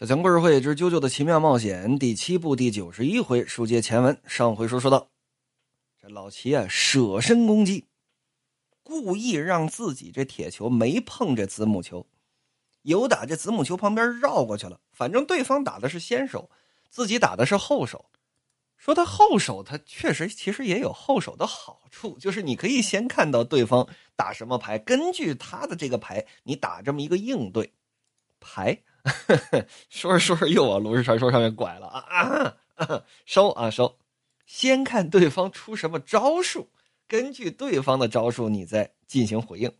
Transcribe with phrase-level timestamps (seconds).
[0.00, 4.18] 小强故事会之《啾啾的奇妙冒险》第七部第九十一回，书接前文。
[4.26, 5.10] 上回书说到，
[6.00, 7.84] 这老齐啊舍身攻击，
[8.82, 12.06] 故意让自己这铁球没碰这子母球，
[12.80, 14.80] 有打这子母球旁边绕过去了。
[14.90, 16.48] 反正对方打的是先手，
[16.88, 18.06] 自己打的是后手。
[18.78, 23.86] 说他后手，他确实其实也有后手的好处，就是你可以先看到对方
[24.16, 27.74] 打什么牌，根据他的这个牌，你打这么一个应对
[28.40, 28.80] 牌。
[29.88, 33.02] 说着说着又往炉石传说上面拐了啊啊！
[33.24, 33.98] 收啊收！
[34.46, 36.68] 先看对方出什么招数，
[37.06, 39.72] 根据对方的招数，你再进行回应。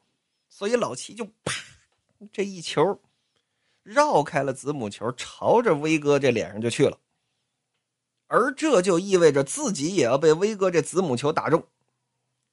[0.48, 1.52] 所以老七就啪，
[2.32, 3.00] 这一球
[3.82, 6.98] 绕开了子母球，朝着威哥这脸上就去了。
[8.26, 11.66] 而这就意味着自己也要被威哥这子母球打中。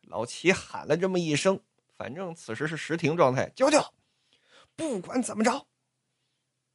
[0.01, 1.59] 老七喊了这么一声，
[1.97, 3.79] 反正此时是实停状态，舅舅，
[4.75, 5.67] 不管怎么着。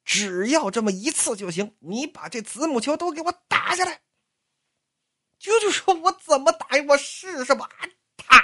[0.03, 4.01] 只要这么一次就行，你把这子母球都给我打下来。
[5.39, 6.85] 舅舅说：“我怎么打呀？
[6.89, 7.69] 我试试吧。”
[8.15, 8.43] 啪！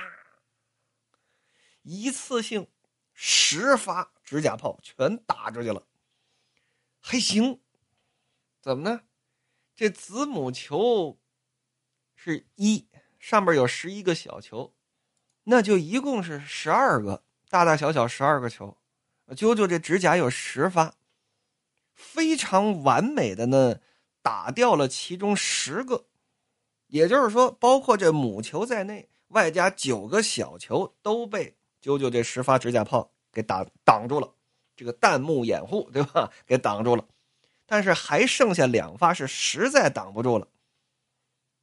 [1.82, 2.70] 一次性
[3.14, 5.88] 十发指甲炮全打出去了，
[7.00, 7.62] 还行。
[8.62, 9.04] 怎么呢？
[9.76, 11.20] 这子母球
[12.14, 14.76] 是一，上面有十一个小球，
[15.44, 18.78] 那就一共是十二个，大大小小十二个球。
[19.30, 20.96] 啾啾这指甲有十发。
[22.00, 23.82] 非常完美的呢，
[24.22, 26.06] 打掉了其中十个，
[26.88, 34.34] 也就是说，包括这母球在内，外加九个小球都被啾啾这十发指甲炮给打挡住了，
[34.78, 36.32] 这个弹幕掩护对吧？
[36.48, 37.06] 给挡住了，
[37.66, 40.48] 但是还剩下两发是实在挡不住了。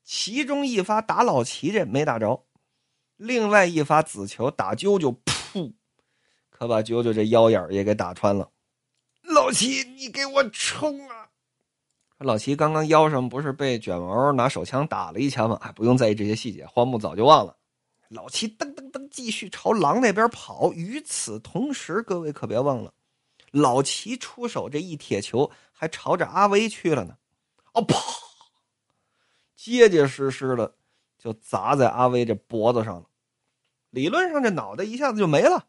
[0.05, 2.45] 其中一发打老齐这没打着，
[3.17, 5.73] 另外一发紫球打啾啾，噗，
[6.50, 8.50] 可把啾啾这腰眼也给打穿了。
[9.47, 11.28] 老齐，你给我冲啊！
[12.19, 15.56] 老齐刚刚腰上不是被卷毛拿手枪打了一枪吗？
[15.62, 17.56] 哎，不用在意这些细节，荒木早就忘了。
[18.08, 20.72] 老齐噔噔噔继续朝狼那边跑。
[20.72, 22.93] 与此同时，各位可别忘了，
[23.53, 27.16] 老齐出手这一铁球还朝着阿威去了呢。
[27.75, 27.97] 哦，啪！
[29.54, 30.75] 结结实实的
[31.16, 33.04] 就砸在阿威这脖子上了。
[33.91, 35.69] 理论上这脑袋一下子就没了，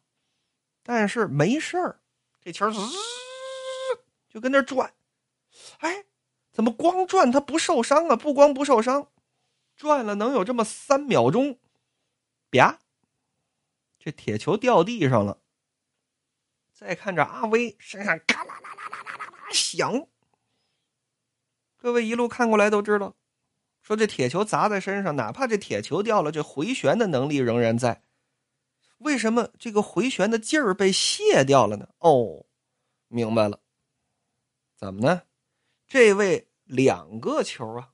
[0.81, 1.99] 但是没事儿，
[2.41, 2.79] 这球滋。
[4.37, 4.93] 就跟那转，
[5.79, 6.05] 哎，
[6.51, 8.15] 怎么光转它不受伤啊？
[8.15, 9.09] 不光不受伤，
[9.75, 11.57] 转了能有这么三秒钟，
[12.51, 12.77] 啪，
[13.97, 15.39] 这铁球掉地上了。
[16.71, 20.07] 再看着阿威身上嘎啦啦啦啦啦啦啦响，
[21.75, 23.15] 各位一路看过来都知道，
[23.81, 28.03] 说这铁球砸在身上，哪怕这铁球掉了，这回旋的能力仍然在。
[28.99, 31.89] 为什么这个回旋的劲儿被卸掉了呢？
[31.97, 32.45] 哦，
[33.07, 33.59] 明白了。
[34.77, 35.23] 怎么呢？
[35.87, 37.89] 这位两个球啊，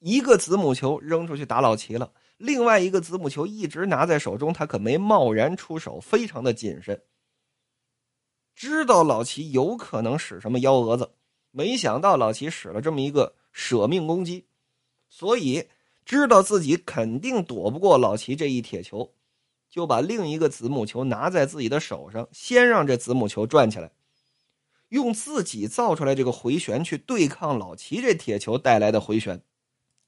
[0.00, 7.00] 一个子母球扔出去打老齐了，另外一个子母球一直拿在手中，他可没贸然出手，非常的谨慎。
[8.56, 11.14] 知道老齐有可能使什么幺蛾子，
[11.52, 14.48] 没想到老齐使了这么一个舍命攻击，
[15.08, 15.68] 所以
[16.04, 19.14] 知道自己肯定躲不过老齐这一铁球，
[19.70, 23.92] 就把另一个子母球拿在自己的手上，先让这子母球转起来。
[24.94, 29.42] 用自己造出来这个回旋去对抗老齐这铁球带来的回旋。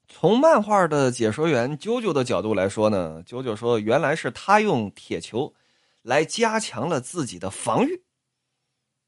[0.07, 5.53] 从漫画的解说员啾啾的角度来说呢，啾啾说原来是他用铁球
[6.01, 8.01] 来加强了自己的防御，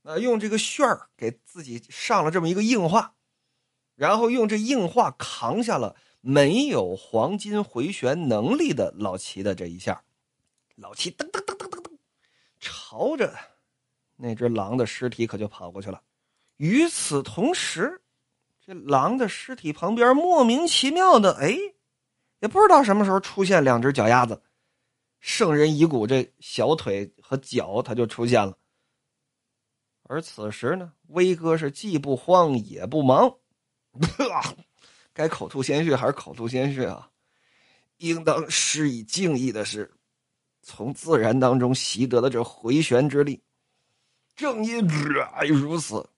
[0.03, 3.13] 呃，用这个旋儿给自己上了这么一个硬化，
[3.95, 10.03] 然后用这硬化扛下了没有黄金回旋能力的老齐的这一下。
[10.75, 11.91] 老齐噔噔噔噔噔噔，
[12.59, 13.33] 朝着。
[14.21, 16.01] 那只狼的尸体可就跑过去了。
[16.57, 18.01] 与此同时，
[18.59, 21.55] 这狼的尸体旁边莫名其妙的，哎，
[22.39, 24.41] 也不知道什么时候出现两只脚丫子，
[25.21, 28.57] 圣人遗骨这小腿和脚它就出现了。
[30.03, 33.33] 而此时呢，威哥是既不慌也不忙，
[35.13, 37.09] 该口吐鲜血还是口吐鲜血啊！
[37.99, 39.89] 应当施以敬意的是，
[40.61, 43.41] 从自然当中习得的这回旋之力。
[44.39, 44.87] 正因
[45.49, 46.09] 如此，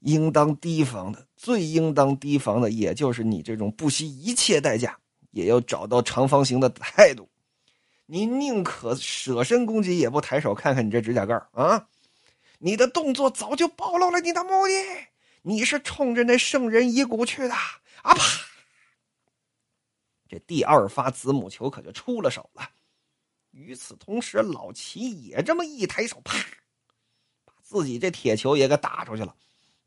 [0.00, 4.98] 应当提防的，最应当提防的，也就是你这种不惜一切代价
[5.30, 7.26] 也要找到长方形的态度。
[8.04, 11.88] 你宁可舍身攻击，也不抬手看看你这指甲盖啊！
[12.58, 14.74] 你的动作早就暴露了你的目的，
[15.40, 17.80] 你是冲着那圣人遗骨去的啊！
[18.02, 18.22] 啪！
[20.28, 22.68] 这第二发子母球可就出了手了。
[23.52, 26.36] 与此同时，老齐也这么一抬手，啪！
[27.64, 29.34] 自己这铁球也给打出去了，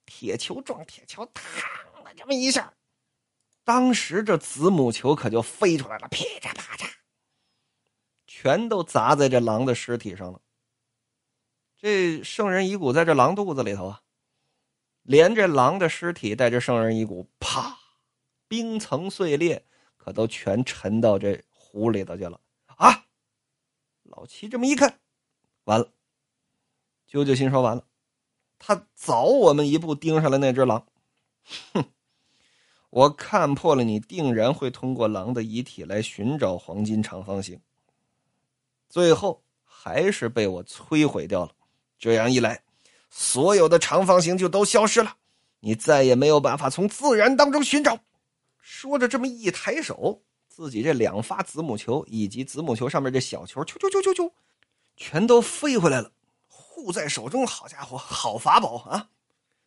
[0.06, 2.74] 铁球撞铁球，嘡的这么一下，
[3.64, 6.90] 当时这子母球可就飞出来了，噼嚓啪嚓，
[8.26, 10.42] 全都砸在这狼的尸体上了。
[11.78, 14.02] 这圣人遗骨在这狼肚子里头啊，
[15.04, 17.78] 连这狼的尸体带着圣人遗骨，啪，
[18.48, 19.64] 冰层碎裂，
[19.98, 23.06] 可都全沉到这湖里头去了啊！
[24.02, 25.00] 老七这么一看，
[25.66, 25.94] 完了，
[27.12, 27.84] 啾啾心说完了，
[28.60, 30.86] 他早我们一步盯上了那只狼，
[31.74, 31.86] 哼，
[32.90, 37.60] 我看破了，你定然会通过狼的遗体来寻找黄金长方形，
[38.90, 41.52] 最后还是被我摧毁掉了。
[42.00, 42.62] 这样一来，
[43.10, 45.16] 所有的长方形就都消失了，
[45.62, 48.00] 你再也没有办法从自然当中寻找。
[48.60, 54.32] 说着，这么一抬手，自己这两发子母球以及子母球上面这小球，啾啾啾啾啾，
[54.96, 56.12] 全都飞回来了，
[56.78, 57.46] 护在手中。
[57.46, 59.10] 好家伙，好法宝啊！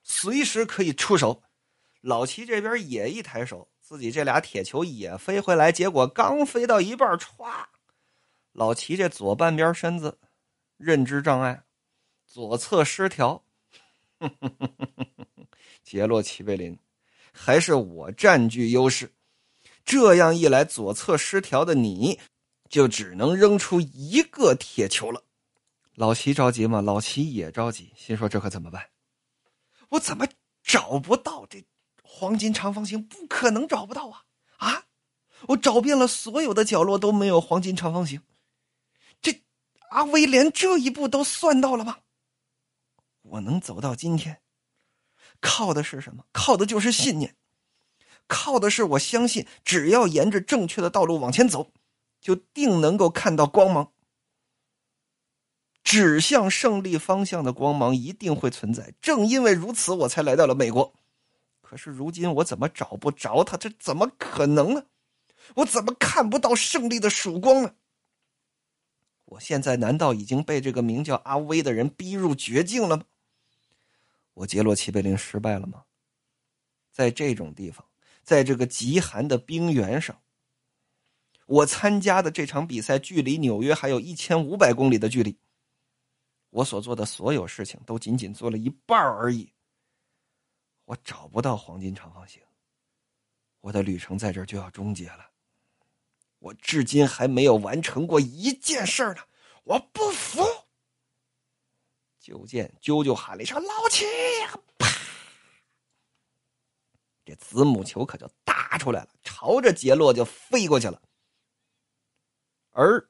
[0.03, 1.43] 随时可以出手。
[2.01, 7.67] 老齐这边也一抬手，自己这俩铁球也飞回来，结果刚飞到一半，歘，
[8.53, 10.19] 老齐这左半边身子
[10.77, 11.62] 认知障碍。
[12.27, 13.45] 左侧失调，
[15.83, 16.79] 杰洛齐贝林，
[17.33, 19.13] 还是我占据优势。
[19.85, 22.21] 这样一来，左侧失调的你，
[22.69, 25.25] 就只能扔出一个铁球了。
[25.97, 26.81] 老齐着急吗？
[26.81, 28.91] 老齐也着急，心说这可怎么办？
[29.91, 30.27] 我怎么
[30.63, 31.65] 找不到这
[32.03, 33.03] 黄金长方形？
[33.07, 34.25] 不可能找不到啊！
[34.59, 34.85] 啊，
[35.49, 38.23] 我找遍了所有的角落都没有黄金长方形。
[39.21, 39.43] 这
[39.91, 41.99] 阿威连这一步都算到了吗？
[43.23, 44.41] 我能走到今天，
[45.41, 46.25] 靠的是什么？
[46.33, 47.37] 靠的就是信念，
[48.27, 51.73] 靠的是我相信，只要沿着正确的道路往前走，
[52.21, 53.93] 就定能够看到光芒。
[55.82, 58.94] 指向胜利方向的光芒一定会存在。
[59.00, 60.94] 正因为如此，我才来到了美国。
[61.62, 63.56] 可是如今我怎么找不着他？
[63.56, 64.87] 这怎么可能呢？
[65.56, 67.75] 我怎么看不到胜利的曙光呢？
[69.25, 73.05] 我现在难道已经被这个名叫阿威的人逼入绝境了吗？
[74.35, 75.85] 我杰洛奇贝林失败了吗？
[76.91, 77.87] 在这种地方，
[78.23, 80.21] 在这个极寒的冰原上，
[81.47, 85.38] 我参加的这场比赛距离纽约还有一千五百公里的距离。
[86.50, 89.52] 我所做的所有事情都仅仅做了一半而已。
[90.85, 92.43] 我找不到黄金长方形，
[93.61, 95.31] 我的旅程在这就要终结了。
[96.41, 99.20] 我至今还没有完成过一件事呢，
[99.64, 100.43] 我不服。
[102.19, 104.05] 就见啾啾喊了一声：“老七！”
[104.79, 104.88] 啪，
[107.25, 111.00] 这子母球可就打出来了，朝着杰洛就飞过去了。
[112.70, 113.00] 而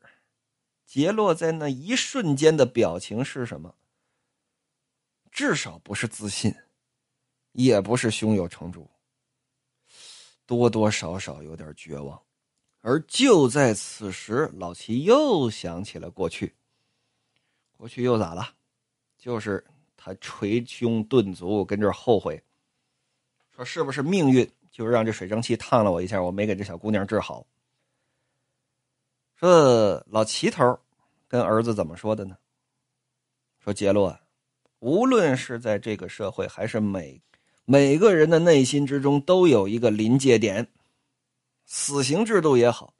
[0.90, 3.76] 杰洛在那一瞬间的表情是什么？
[5.31, 6.52] 至少不是自信，
[7.52, 8.90] 也不是胸有成竹，
[10.46, 12.20] 多多少少有点绝望。
[12.81, 16.52] 而就在此时，老齐又想起了过去。
[17.76, 18.52] 过去又咋了？
[19.16, 19.64] 就是
[19.96, 22.43] 他捶胸顿足，跟这后悔，
[23.54, 27.46] 说是不是命运就是让这水蒸气烫了我一下，我没给这小姑娘治好。
[29.40, 30.78] 说老齐头
[31.26, 32.37] 跟儿子怎么说的呢？
[33.58, 34.20] 说杰洛，
[34.81, 37.22] 无论是在这个社会，还是每
[37.64, 40.69] 每个人的内心之中，都有一个临界点。
[41.65, 42.93] 死刑制度也好，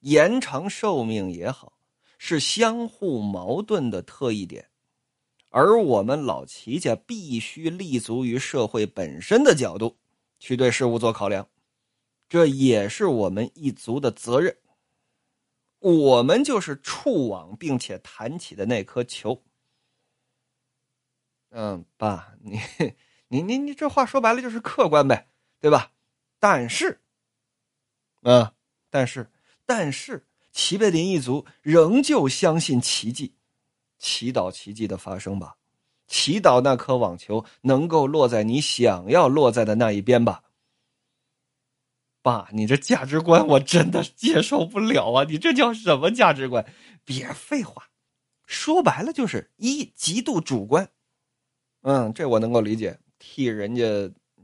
[0.00, 1.72] 延长寿命也好，
[2.18, 4.68] 是相互矛盾的特异点。
[5.48, 9.96] 而我们老齐家必须立足于社会本身的角度，
[10.38, 11.48] 去对事物做考量，
[12.28, 14.54] 这也是我们一族的责任。
[15.80, 19.42] 我们就是触网并且弹起的那颗球。
[21.50, 22.60] 嗯，爸，你
[23.28, 25.90] 你你你这话说白了就是客观呗，对吧？
[26.38, 27.00] 但是，
[28.22, 28.54] 啊，
[28.88, 29.30] 但是，
[29.66, 33.34] 但是，齐贝林一族仍旧相信奇迹。
[33.98, 35.56] 祈祷奇迹的发生吧，
[36.06, 40.42] 祈祷那颗网球能够落在你想要落在的那一边吧。
[42.22, 45.24] 爸，你这价值观我真的接受不了啊！
[45.24, 46.64] 你这叫什么价值观？
[47.04, 47.84] 别废话，
[48.46, 50.88] 说白了就是一极度主观。
[51.82, 53.82] 嗯，这我能够理解，替人家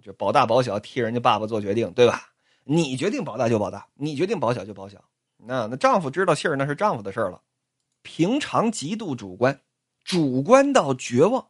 [0.02, 2.22] 就保大保小，替人家爸爸做决定，对吧？
[2.64, 5.04] 你决定保大就保大，你决定保小就保小。
[5.36, 7.42] 那那丈夫知道信儿，那是丈夫的事儿了。
[8.02, 9.60] 平常极度主观，
[10.02, 11.46] 主观到绝望，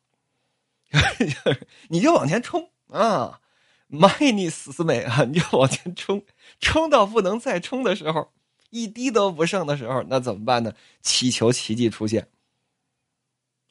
[1.89, 3.41] 你就往前冲啊！
[3.89, 5.25] 卖你死死美啊！
[5.25, 6.25] 你就往前冲，
[6.59, 8.33] 冲到不能再冲的时候，
[8.71, 10.75] 一滴都不剩的时候，那怎么办呢？
[11.03, 12.29] 祈求奇迹出现。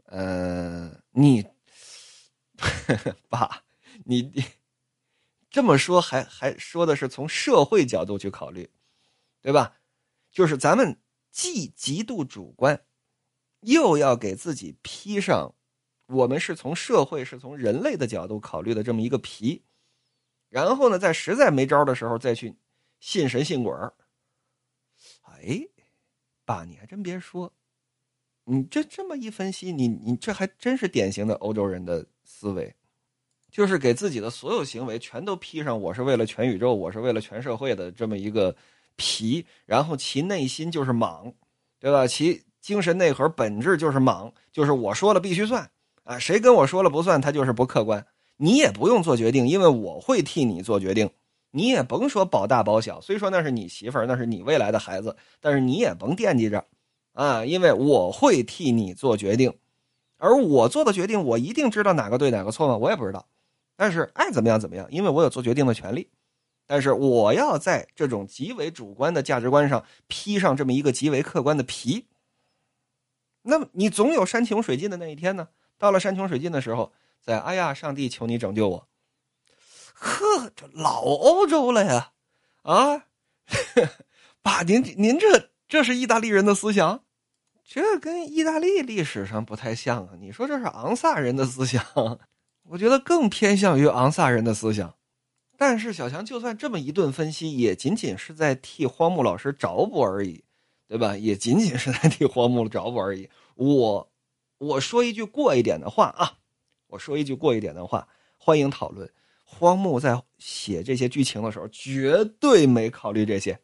[0.05, 1.45] 嗯，你
[3.27, 3.63] 爸，
[4.05, 4.31] 你
[5.49, 8.69] 这么说还还说的是从社会角度去考虑，
[9.41, 9.75] 对吧？
[10.31, 10.99] 就是咱们
[11.31, 12.85] 既极度主观，
[13.61, 15.55] 又要给自己披上
[16.07, 19.63] 我们是从社会、是从人类的角度考虑的这么一个皮，
[20.55, 22.55] 然后呢，在实在没招的时候再去
[23.01, 23.91] 信神信鬼儿。
[25.23, 25.67] 哎，
[26.45, 27.51] 爸，你还真别说，
[28.45, 32.73] 你这这么一分析，你你这还真是典型的欧洲人的思维。
[33.51, 38.55] 就是给自己的所有行为全都披上“我是为了全宇宙，我是为了全社会”的这么一个
[38.95, 41.33] 皮，然后其内心就是莽，
[41.81, 42.07] 对吧？
[42.07, 45.69] 其精神内核本质就是莽，就是我说了必须算
[46.03, 48.07] 啊，谁跟我说了不算，他就是不客观。
[48.37, 51.09] 你也不用做决定，因为我会替你做决定。
[51.51, 56.65] 你也甭说保大保小，虽说那是你媳妇儿，那是你未来的孩子，但是你也甭惦记着
[57.13, 59.53] 啊，因为我会替你做决定，
[60.17, 62.75] 而我做的决定，我一定知道哪个对哪个错吗？
[62.75, 63.25] 我也不知道。
[63.77, 66.09] 但是爱怎么样怎么样，因为我有做决定的权利。
[66.67, 72.05] 但是我要在这种极为主观的价值观上披上这么一个极为客观的皮。
[73.43, 75.47] 那么你总有山穷水尽的那一天呢？
[75.77, 76.91] 到了山穷水尽的时候，
[77.25, 78.87] 在哎呀，上帝求你拯救我！
[79.95, 82.11] 呵，这老欧洲了呀！
[82.61, 83.05] 啊，
[84.43, 87.03] 爸，您您这这是意大利人的思想，
[87.63, 90.09] 这跟意大利历史上不太像啊。
[90.19, 91.83] 你说这是昂萨人的思想？
[92.69, 94.93] 我觉得更偏向于昂萨人的思想，
[95.57, 100.43] 但是小强就算这么一顿分析，也仅仅是在替荒木老师找补而已，
[100.87, 101.17] 对吧？
[101.17, 103.27] 也仅仅是在替荒木找补而已。
[103.55, 104.11] 我
[104.59, 106.37] 我说一句过一点的话啊，
[106.95, 109.09] 我说一句过一点的话，欢迎讨论。
[109.43, 113.59] 荒木在写这些剧情的时候，绝对没考虑这些，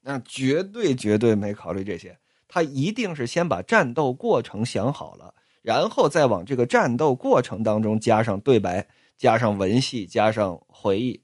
[0.00, 5.32] 那绝对绝对没考虑这些，他一定是先把战斗过程想好了。
[5.62, 11.22] 然后再往这个战斗过程当中加上对白，加上文戏，加上回忆，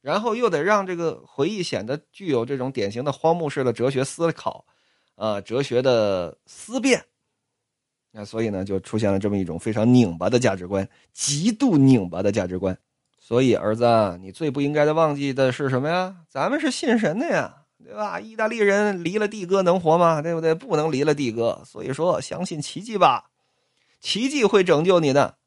[0.00, 4.64] 然后又得让这个回忆显得具有这种典型的荒木式的哲学思考，
[5.16, 7.04] 啊，哲学的思辨。
[8.16, 12.78] 那所以呢，就出现了这么一种非常拧巴的价值观，极度拧巴的价值观。
[13.18, 16.14] 所以儿子，你最不应该的忘记的是什么呀？
[16.28, 18.20] 咱们是信神的呀，对吧？
[18.20, 20.22] 意大利人离了帝哥能活吗？
[20.22, 20.54] 对不对？
[20.54, 21.60] 不能离了帝哥。
[21.66, 23.30] 所以说，相信奇迹吧。
[23.98, 25.38] 奇迹会拯救你的，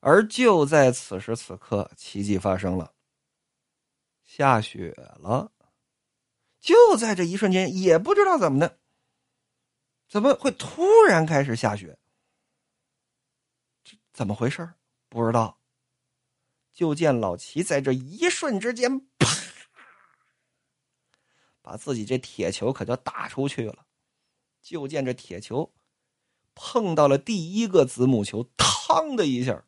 [0.00, 2.92] 而就在此时此刻，奇迹发生了，
[4.24, 5.50] 下雪了。
[6.58, 8.78] 就在这一瞬间，也不知道怎么的，
[10.08, 11.98] 怎么会突然开始下雪？
[13.84, 14.74] 这怎么回事
[15.08, 15.58] 不知道。
[16.72, 19.26] 就见老齐在这一瞬之间，啪，
[21.62, 23.86] 把自己这铁球可就打出去了。
[24.60, 25.72] 就见这铁球。
[26.58, 29.64] 碰到了第一个子母球，嘡的一下，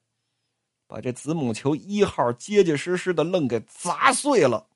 [0.87, 4.71] 把这子母球一号结结实实的愣给砸碎了。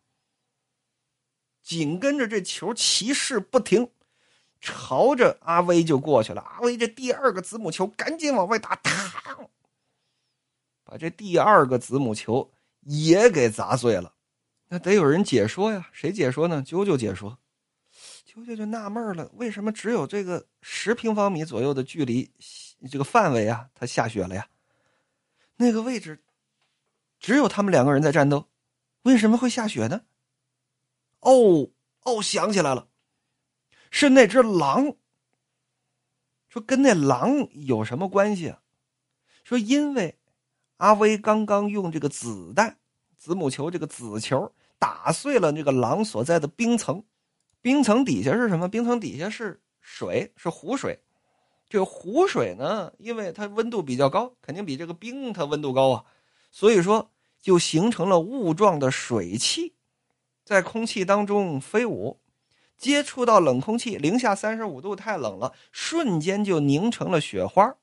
[1.63, 3.91] 紧跟着这球骑士不停，
[4.63, 6.41] 朝着阿威就过去了。
[6.41, 9.49] 阿威这第二个子母球赶紧往外打，嘡，
[10.85, 12.51] 把这第二个子母球
[12.81, 14.15] 也给砸碎了。
[14.69, 15.87] 那得有人解说呀？
[15.93, 16.65] 谁解说呢？
[16.67, 17.37] 啾啾解说。
[18.25, 22.33] 啾啾就纳闷了，为什么只有这个十平方米左右的距离，
[22.91, 24.49] 这个范围啊，它下雪了呀？
[25.57, 26.23] 那个位置
[27.21, 28.49] 只有他们两个人在战斗，
[29.03, 30.01] 为什么会下雪呢？
[31.21, 31.69] 哦
[32.05, 32.89] 哦，想起来了，
[33.93, 34.97] 是那只狼。
[36.49, 38.61] 说跟那狼有什么关系啊？
[39.45, 40.19] 说因为
[40.79, 42.79] 阿威刚刚用这个子弹
[43.17, 47.05] 子母球这个子球打碎了那个狼所在的冰层。
[47.61, 48.69] 冰层底下是什么？
[48.69, 50.99] 冰层底下是水，是湖水。
[51.69, 56.05] 这个湖水呢，因为它温度比较高，肯定比这个冰它温度高啊，
[56.51, 59.75] 所以说就形成了雾状的水汽，
[60.45, 62.21] 在空气当中飞舞，
[62.77, 67.75] 接触到冷空气，零下三十五度太冷了，瞬间就凝成了雪花。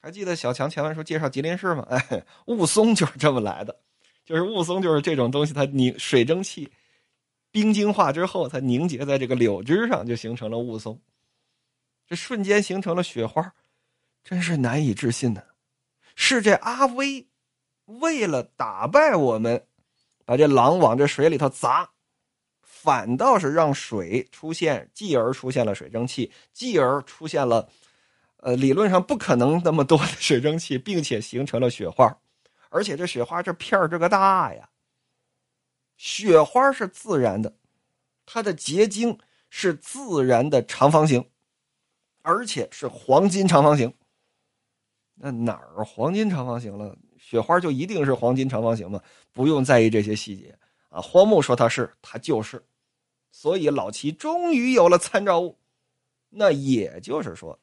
[0.00, 1.86] 还记得小强前文书介绍吉林市吗？
[1.90, 3.80] 哎，雾凇就是这么来的，
[4.24, 6.70] 就是雾凇就是这种东西，它凝水蒸气。
[7.50, 10.98] 冰晶化之后，它凝结在这个柳枝上，就形成了雾凇。
[12.06, 13.52] 这瞬间形成了雪花，
[14.24, 15.42] 真是难以置信呢。
[16.14, 17.26] 是这阿威
[17.86, 19.66] 为了打败我们，
[20.24, 21.90] 把这狼往这水里头砸，
[22.82, 27.68] 反倒是让水出现，继而出现了水蒸气，继而出现了，
[28.38, 32.12] 呃，理论上不可能那么多的水蒸气，并且形成了雪花，
[32.70, 34.68] 而且这雪花这片儿这个大呀。
[35.96, 37.54] 雪花是自然的，
[38.26, 39.16] 它的结晶
[39.48, 41.24] 是自然的长方形，
[42.22, 43.94] 而且是黄金长方形。
[45.14, 46.96] 那哪儿黄金长方形了？
[47.16, 49.00] 雪花就一定是黄金长方形吗？
[49.30, 50.58] 不用在意这些细节
[50.88, 51.00] 啊。
[51.00, 52.60] 荒木说他是，他就是，
[53.32, 55.58] 所以老齐终于有了参照物。
[56.28, 57.58] 那也就是说，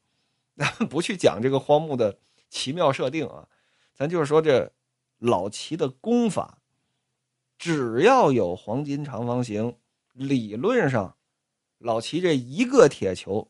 [0.57, 3.47] 咱不去讲这个荒木的奇妙设定啊，
[3.93, 4.69] 咱就是说这
[5.19, 6.59] 老齐的功法，
[7.57, 9.77] 只要有黄金长方形，
[10.13, 11.15] 理论上
[11.77, 13.49] 老齐这一个铁球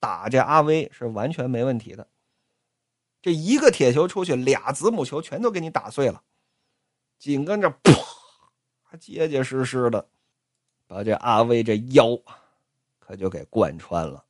[0.00, 2.08] 打这阿威是完全没问题的。
[3.22, 6.22] 这一个铁球出去，俩子母球全都给你打碎了，
[7.18, 7.92] 紧跟着啪，
[8.98, 10.06] 结结实实的
[10.94, 12.16] 把这阿威这腰
[13.00, 14.24] 可就给贯穿了。